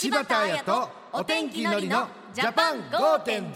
[0.00, 3.52] 柴田彩とお天気のりのジャパン5.0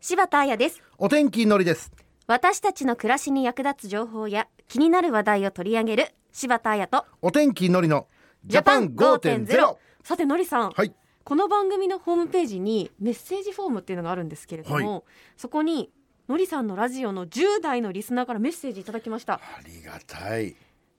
[0.00, 0.84] 柴田彩です。
[0.98, 1.90] お天気のりです。
[2.28, 8.06] 私たちの暮らしに役立つ情報や気になる話題を取り上げる柴田彩とお天気のりの
[8.46, 10.94] ジャパン5.0さてのりさん、はい。
[11.24, 15.02] この番組のホームページにメッセージフォームっていうのがあるんですけれども、はい。
[15.36, 15.90] そこに
[16.28, 19.34] のりさんのラジオの10代のリスナーからメッセージいただきました。
[19.34, 20.54] ありがたい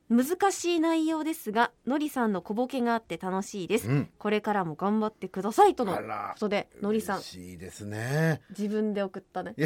[0.10, 4.10] 難しい内容ですがのりさんの小ボケがあって楽しいです、うん。
[4.20, 6.32] これからも頑張ってくださいとのあら。
[6.36, 7.18] ことでのりさん。
[7.18, 8.42] 嬉しいですね。
[8.52, 9.56] 自分で送ったね。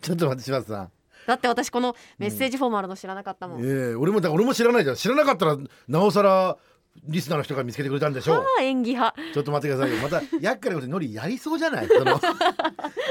[0.00, 0.92] ちょっと待って柴田さん。
[1.26, 4.96] だって私このメッセージフォームあるの知らなかったもん、ええ俺もだ俺も知らないじゃん。
[4.96, 5.56] 知らなかったら
[5.86, 6.56] なおさら
[7.04, 8.34] リスナーの人が見つけてくれたんでしょ。
[8.34, 9.16] う ああ演技派。
[9.34, 10.02] ちょっと待ってくださいよ。
[10.02, 11.86] また厄介なことにノリやりそうじゃない？
[11.88, 12.18] その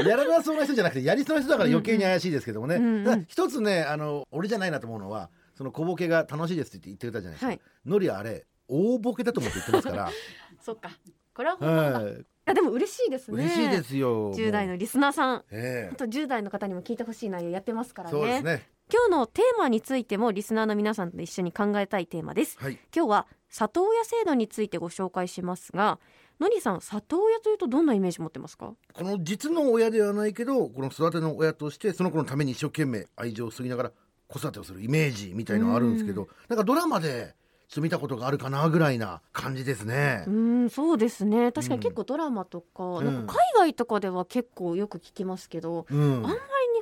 [0.09, 3.04] やらなそうな人じゃなくてやりそうな人だから余計に怪しいですけどもね、うんうん。
[3.05, 7.61] ただ一つねあの俺じゃないなと思うのはその小ボケが楽しいですって言ってくれたじゃないですか、はい。
[7.84, 10.11] ノリはあれ大ボケだと思って言ってますから、
[10.61, 10.91] そっか。
[11.34, 12.25] これは本当だ、はい。
[12.45, 13.43] あでも嬉しいですね。
[13.43, 14.35] 嬉しいですよ。
[14.35, 15.43] 10代のリスナーさん。
[15.49, 18.20] えあと10代の方にも聞いてほしい内容やってますからえね。
[18.20, 18.70] そうですね。
[18.93, 22.57] 今日のテーマについてもリスナーの皆さんと一緒に考えたいテーマです。
[22.60, 22.79] はい。
[22.95, 25.99] 今日は里親制度についてご紹介しますが
[26.39, 28.73] のりさん里親というとどんなイメージ持ってますか？
[28.93, 33.91] この実の親ではないけどこの育ての親としてその子のために一生懸命愛情を注ぎながら
[34.27, 37.35] 子育てをするイメージみたいのがあるんですけどなんかドラマで
[37.70, 40.23] ちょ見たことがあるかなぐらいな感じですね。
[40.25, 40.31] う。
[40.31, 41.51] んそうですね。
[41.51, 43.05] 確かに結構ドラマとか,、ん。
[43.05, 45.99] なんか海外とかでは結構よく聞きますけど、うん。
[45.99, 46.37] あんまり日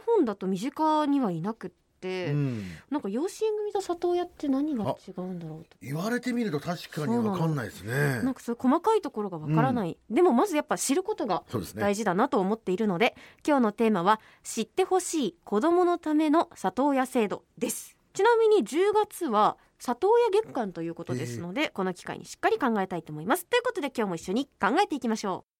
[0.05, 1.73] 本だと身近にはいなく
[2.05, 2.63] うん。
[2.89, 5.77] なんか養子縁組と里親って何が違うんだろうと。
[5.81, 8.21] 言われてみると確かに分かんないですね。
[8.23, 11.43] なんかそういう細かいところがわからない、でもまずやっぱ知ることが。
[11.75, 17.97] 大事だなと思っているので、今日のテーマは知ってほしい子供のための里親制度です。
[18.13, 23.45] ちなみに10月は里親月間ということですので、この機会にしっかり考えたいと思います。
[23.45, 25.55] ということで今日も一緒に考えていきましょう。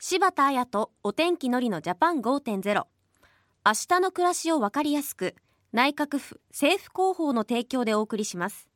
[0.00, 2.86] 柴田彩とお天気のりのジャパン5.0
[3.66, 5.34] 明日の暮らしをわかりやすく
[5.72, 8.68] 内閣府政府広報の提供でお送りします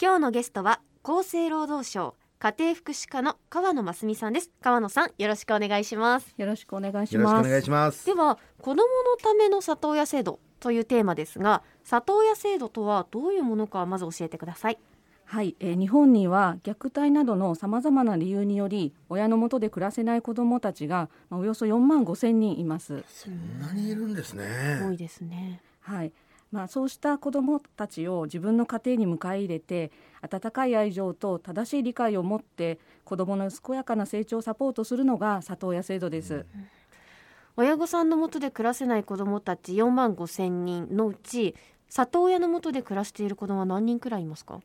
[0.00, 7.50] 今日のゲストは厚生労働省家庭福祉課の川野真澄さんです川野さんよろしくお願いしますよろしくお願いしよろしくおます。
[7.50, 8.06] 願いします。
[8.06, 14.78] では子どものための里親制度というテーマですが里親制度とはどういうものかまず教えてください
[15.30, 23.04] はい、えー日本には虐待などのさまざまな理由により親の下で暮らせない子どもたちが、まあ、およそ4万5千人います。
[23.06, 24.38] そんなにいるんです多
[24.88, 24.96] ねい。
[24.96, 26.12] ですねはい。
[26.50, 36.44] まあ、そうした子どもたちを自分の家庭に迎え入れて温かい愛情と正しい理解を持って子どもの健やかな成長をサポートするのが里親制度です。
[37.56, 41.54] 親御さんの下で暮らせない子どもたち4万5千人のうち
[41.88, 44.60] 里親の下で暮らしている子どもは何人くらいいますか？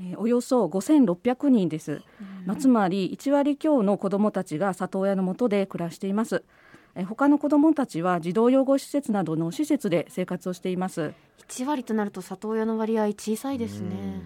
[0.00, 2.02] えーおよそ5600人です。
[2.46, 6.44] まあ、つまり1割強の子どもたちが里親の下で暮らしています。
[6.94, 11.12] えー他の子どもたちは児童養護施設などの施設で生活をしています。
[11.48, 14.20] 1割となると里親の割合小さいですね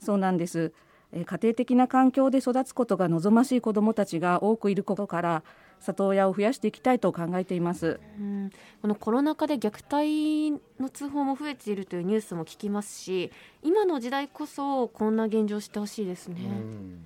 [0.00, 0.72] そうなんです。
[1.12, 5.42] えー家庭的な環境で育つことが望ましい子どもたちが多くいることから
[5.84, 8.00] 里親を増やしていきたいと考えています。
[8.18, 8.50] うん
[8.82, 13.30] このコロナ禍で虐待の通報も増えているというニュースも聞きますし
[13.62, 17.04] 今の時代こそこんな現状を知ってほしいですね、うん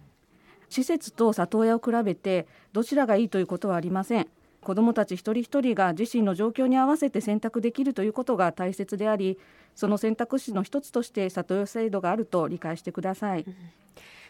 [0.71, 4.29] 施設と里親を比べてどちらがいいということはありません。
[4.61, 9.39] 子どもたち一人一人が自身の状況に合わせて選択できるということが大切であり
[9.75, 13.47] その選択肢の一つとして里親制度があると理解してください。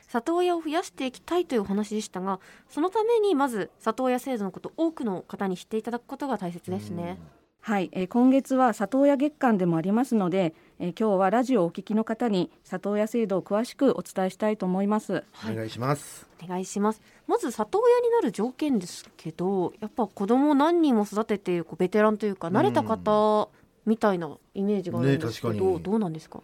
[0.09, 7.19] 里親を増やしていきたいというお話でしたがそのためにまず里親制度のこと多くの方に知っていただくことが大切ですね、
[7.61, 15.25] はい、えー今月は里親月間でもありますので、えー今日はラジオをお聞きの方に里親制度を詳しくお伝えしたいと思います。
[15.33, 15.53] はい。
[15.53, 16.27] お願いします。
[16.43, 17.03] お願いします。
[17.27, 23.51] まず里親になる条件ですけどやっぱ子供を何人も育てているこうベテランというか慣れた方
[23.85, 26.41] みたいなイメージがあるんですけど、ねどうなんですか？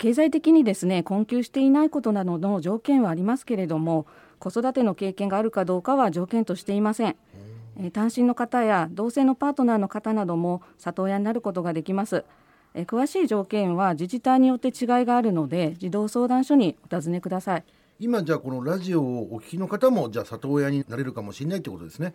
[0.00, 4.06] 経済的にですね困窮していないことなどの条件はありますけれども
[4.38, 7.16] 子育ての経験があるかどうかは条件としていません、
[7.76, 12.24] えー単身の方や同性のパートナーの方なども里親になることができます。
[12.74, 14.74] えー詳しい条件は自治体によって違い
[15.04, 17.64] があるので児童相談所にお尋ねください。
[17.98, 22.14] 今じゃあこのラジオをお聞きの方もじゃあ里親になれるかもしれないってことですね。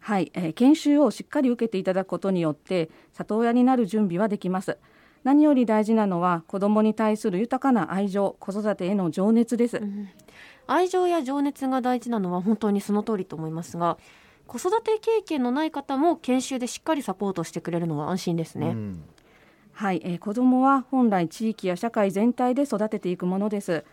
[0.00, 4.78] はい、えー研修をしっかり受けていただくことによって里親になる準備はできます
[5.24, 9.82] 何より大事なのは子どもに対する豊かな愛情子育てへの情熱です、
[10.66, 13.98] 愛情や情熱が大事なのは本当にその通りと思いますが
[14.46, 19.04] 子育て経験のない方も研修でしっかりサポートしてくれるのは安心ですね、うん。
[19.72, 23.84] はい、えー子どもは本来地域や社会全体で育てていくものです。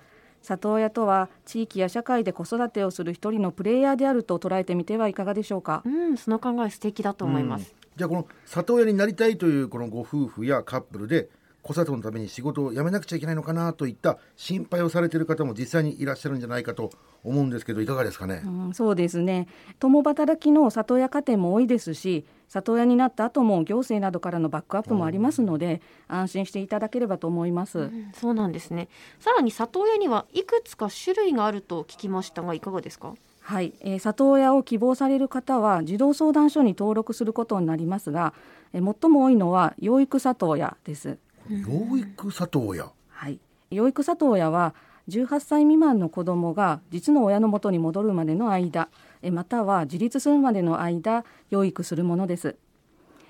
[0.41, 5.81] 里親とは地域や社会で子育てをする一人のプレイヤーであると捉えてみてはいかがでしょうか。
[5.85, 11.29] うんその考え素敵だと思います、じゃあこの里親になりたいというこのご夫婦やカップルで
[11.63, 16.91] 子育てのために仕事を辞めなくちゃいけないのかなといった心配をされている方も実際にいらっしゃるんじゃないかと
[17.25, 19.47] 思うんですけどいかがですかね、うん、そうですね。
[19.79, 28.87] 共働きの里親家庭も多いですし里親になった後も行政などからのバックアップもありますので安心していただければと思います、うんそうなんですね。
[29.19, 33.15] さらに里親にはいくつか種類があると聞きましたがいかがですか？
[33.47, 38.33] はい、えー里親を希望される方は児童相談所に登録することになりますが、
[38.73, 41.17] えー最も多いのは養育里親です。
[41.49, 42.89] 養育里親？
[43.07, 43.39] はい、
[43.71, 44.75] 養育里親は
[45.07, 48.89] 18歳未満の子どもが実の親の元に戻るまでの間
[49.21, 52.57] えーまたは自立するまでの間養育するものです。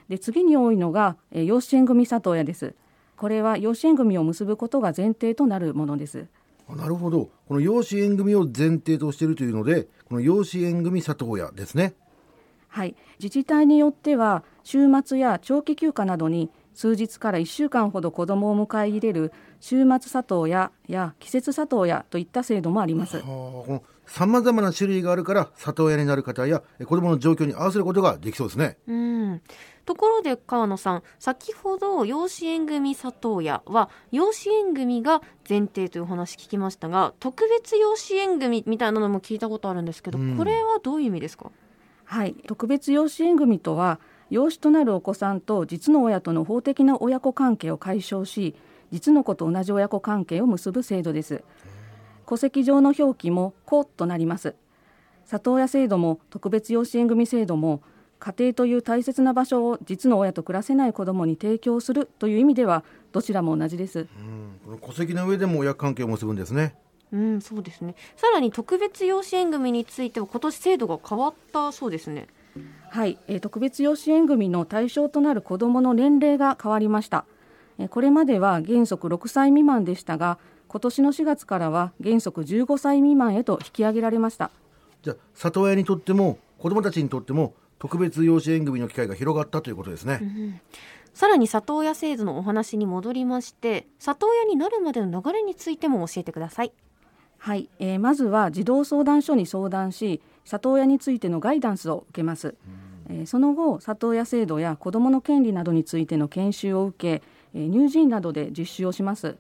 [0.10, 2.74] で次に多いのが、えー養子縁組里親です。
[3.18, 6.26] これは養子縁組を結ぶことが前提となるものです。
[6.70, 7.30] あなるほど。
[7.48, 11.96] この養子縁組を前提としているというのでこの養子縁組里親ですね。
[12.68, 23.18] はい、自治体によっては週末や長期休暇などに数日から1週間ほど子どもを迎え入れる週末里親や季節里親といった制度もあります。
[23.18, 23.97] はあ。
[24.08, 28.78] さまざまな種類があるから里親になる方やえ子どもの状況に合わせることができそうですね。
[28.88, 29.42] うん。
[29.86, 40.38] ところで川野さん先ほど養子縁組里親は養子縁組が前提というお話聞きましたが特別養子縁組みたいなのも聞いたことあるんですけど、うん。
[40.38, 41.52] これはどういう意味ですか？
[42.06, 44.00] はい、特別養子縁組とは
[44.30, 48.56] 養子となるお子さんと実の親との法的な親子関係を解消し
[48.92, 51.44] 実の子と同じ親子関係を結ぶ制度です
[52.28, 54.56] 戸籍上の表記も子となります。
[55.26, 57.82] 里親制度も特別養子縁組制度も
[58.20, 64.08] 家庭という大切な場所を実の親と暮らせない子どもに提供するという意味ではどちらも同じです。
[64.68, 64.80] うん。
[64.80, 66.76] 戸籍の上でも親関係を結ぶんですね。
[67.14, 67.96] うんそうですね。
[68.18, 72.28] さらに特別養子縁組については今年制度が変わったそうですね。
[72.90, 77.26] はい、えー特別養子縁組の対象となる子どもの年齢が変わりました。
[77.78, 84.52] えーこれまでは原則6歳未満でしたが、今年の4月からは原則15歳未満へと引き上げられました。
[85.02, 90.62] じゃあ里親にとっても子どもたちにとっても特別養子縁組の機会が広がったということですね、
[91.14, 96.72] さらに里親制度のお話に戻りまして里親になるまでの流れについても教えてください
[97.38, 102.56] はい、えーまずは児童相談所に相談し、里親についてのガイダンスを受けます。
[103.10, 107.24] えーその後、里親制度や子どもの権利などについての研修を受け、
[107.54, 109.38] えー乳児院などで実習をします。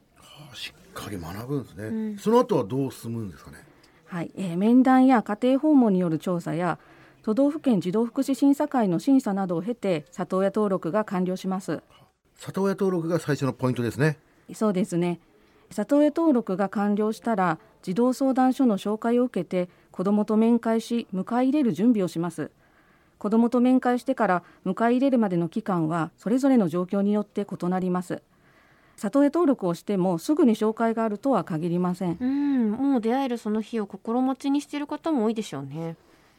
[0.58, 3.58] はあしっかり学ぶんですね、その後はどう進むんですかね？
[4.06, 6.80] はい、えー面談や家庭訪問による調査や
[7.22, 11.82] 都道府県児童福祉審査会の審査などを経て里親登録が完了します。
[12.38, 14.18] 里親登録が最初のポイントですね。
[14.54, 15.20] そうですね。
[15.72, 22.50] 里親登録が完了したら児童相談所の紹介を受けて子どもと面会し迎え入れる準備をします。
[23.18, 28.22] 子どもと面会してから迎え入れるまでの期間はそれぞれの状況によって異なります
[28.98, 32.18] 里親登録をしてもすぐに紹介があるとは限りません。
[32.20, 32.72] うん。
[32.72, 35.96] もう出会えるその日を心待ちにしている方も多いでしょうね。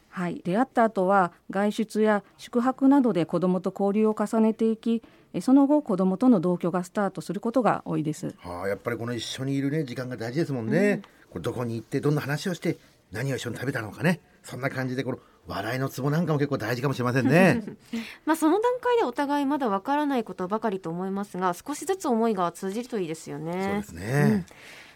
[0.08, 5.02] はい、出会った後は外出や宿泊などで子どもと交流を重ねていき
[5.34, 8.34] えその後子どもとの同居がスタートすることが多いです。
[8.38, 12.78] はあやっぱりこの一緒にいるね時間が大事ですもんね、これどこに行ってどんな話をして
[13.12, 14.20] 何を一緒に食べたのかね。
[14.42, 17.62] そんな感じでこの笑いのツボなんかも結構大事かもしれませんね。
[18.26, 23.52] まあその段階でお互いまだわからないことばかりと思いますが少しずつ思いが通じるといいですよね。
[23.52, 24.46] そうですね、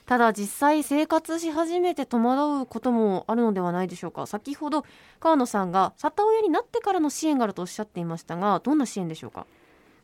[0.06, 4.26] ただ実際生活し始めて戸惑うこともあるのではないでしょうか。
[4.26, 4.84] 先ほど
[5.20, 9.46] 川野さんが里親になってからの支援があるとおっしゃっていましたがどんな支援でしょうか？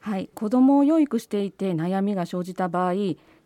[0.00, 2.94] はい、子どもを養育していて悩みが生じた場合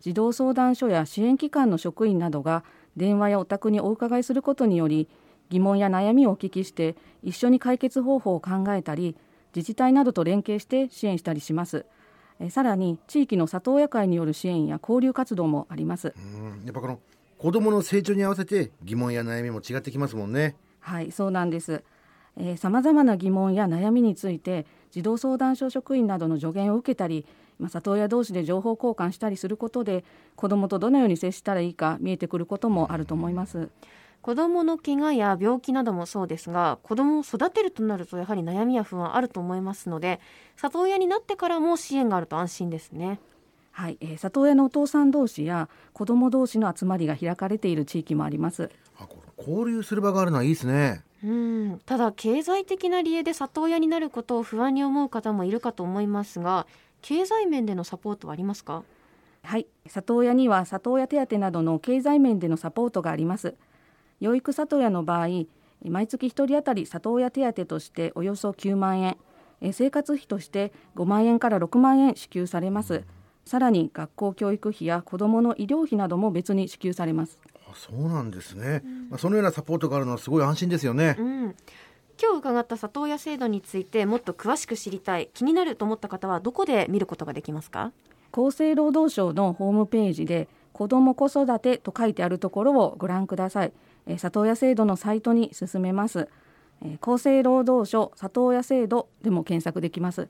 [0.00, 2.62] 児童相談所や支援機関の職員などが
[2.96, 5.08] 電話やお宅にお伺いすることにより
[5.52, 9.16] 疑問や悩みをお聞きして一緒に解決方法を考えたり
[9.54, 11.84] 自治体などと連携して支援したりします
[12.40, 16.98] えさらに地域の里親会による支援や交流活動もありますうんやっぱこの
[17.38, 21.82] 子供の成長に合わせて疑問や悩みも違ってきますもんねはい、そうなんです。
[22.56, 27.26] さまざまな疑問や悩みについて児童相談所職員などの助言を受けたり、
[27.58, 30.02] まあ、里親同士で情報交換したりすることで
[30.34, 33.68] 子どもとどのように接したらいいか見えてくることもあると思います。
[34.22, 40.20] 子どもの怪我や病気などもそうですが子どもを育てるとなるとやはり悩みや不安あると思いますので
[40.56, 43.18] 里親になってからも支援があると安心ですね。
[43.72, 48.70] はい、えー里親のお父さん同士や子ども同士の集まりが開かれている地域もあります。
[48.98, 51.02] あこれ交流する場があるのはいいですね。
[51.24, 51.80] うん。
[51.86, 56.66] ただ経済的な理由で里親になることを不安に思う方もいるかと思いますが
[57.00, 58.84] 経済面でのサポートはありますか？
[59.42, 59.66] はい。
[59.88, 63.54] 里親には里親手当などの経済面でのサポートがあります
[64.22, 65.26] 養育里親の場合
[65.84, 69.16] 毎月1人当たり里親手当としておよそ9万円。
[69.72, 73.02] 生活費として5万円から6万円支給されます。
[73.44, 77.40] さらに学校教育費や子どもの医療費なども別に支給されます。
[77.68, 81.42] あそうなんですね、うん、まあ、そのようなサポートがあるのはすごい安心ですよね、うん。
[82.22, 87.90] 今日伺った里親制度についてもっと詳しく知りたい気になると思った方はどこで見ることができますか？
[88.30, 93.72] 厚生労働省のホームページで子ども子育てと書いてあるところをご覧ください
[94.06, 96.28] 里親制度のサイトに進めます。
[97.00, 100.28] 厚生労働省里親制度でも検索できます。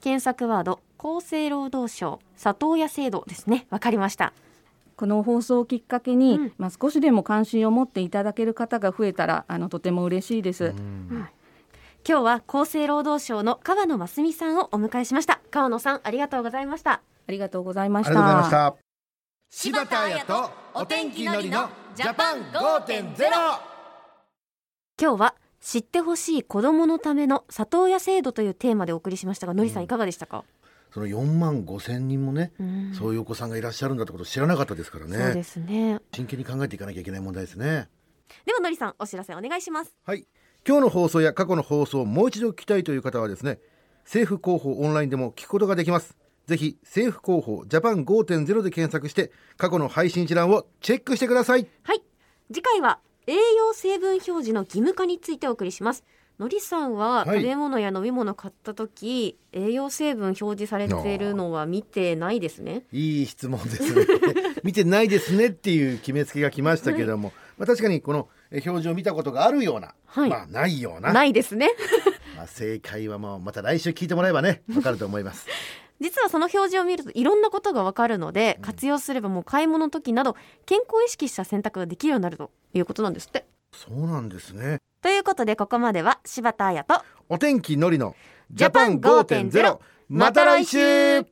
[0.00, 3.66] 検索ワード厚生労働省里親制度ですね。
[3.70, 4.32] わかりました。
[4.96, 10.74] この放送をきっかけに、うん、まあ、少しでも関心を持っていただける方が増えたらあのとても嬉しいです。
[12.08, 15.40] 今日は厚生労働省の川野真澄さんをお迎えしました。
[15.50, 16.92] 川野さんありがとうございました。
[16.92, 18.76] ありがとうございました。
[19.50, 23.16] 柴田彩とお天気のりのジャパン5.0
[25.00, 30.44] 今日は知ってほしい子どものための里親制度というテーマでお送りしましたがのりさんいかがでしたか、
[30.92, 35.16] その4万5千人もね、うん、そういうお子さんがいらっしゃるんだってこと知らなかったですからね。
[35.16, 35.98] そうですね。
[36.12, 37.88] 真剣に考えていかなきゃいけない問題ですね。
[38.44, 39.96] ではのりさんお知らせお願いします。
[40.04, 40.26] はい。
[40.68, 43.58] 今日の放送や過去の放送をもう一度聞きたいという方はですね、
[44.04, 46.14] 政府広報オンラインでも聞くことができます。
[46.46, 51.66] ぜひ政府広報ジャパン5.0で検索して過去の配信一覧をチェックしてください。
[51.82, 52.02] はい。
[52.52, 56.04] 次回は栄養成分表示の義務化についてお送りします。
[56.38, 62.84] のりさんは食べ物や飲み物買った時、はい、栄養成分表示されているのは見てないですね。
[62.92, 64.06] いい質問ですね。
[64.62, 71.12] 見てないですねっていう決めつけが来ましたけども、はい、まあ確かにこの表示を見たことがあるような、はい、まあないような。
[71.12, 71.70] ないですね。
[72.36, 75.46] まあ正解はもうまた来週聞いてもらえばねわかると思います
[76.00, 80.36] 実はその表示を見るといろんなことがわかるので、活用すればもう買い物の時など
[80.66, 83.46] 健康を意識した選択ができるようになるということなんですって。
[83.72, 84.80] そうなんですね。
[85.02, 88.14] ということでここまでは柴田彩とお天気のりの
[88.50, 91.26] ジャパン5.0また来週。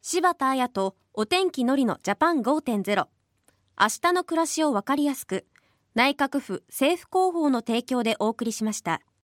[0.00, 3.06] 柴田彩とお天気のりのジャパン5.0
[3.80, 5.46] 明日の暮らしをわかりやすく
[5.94, 9.02] 内閣府政府広報の提供でお送りしました。